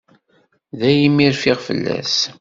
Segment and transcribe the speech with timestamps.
[0.79, 2.15] Daymi rfiɣ fell-as.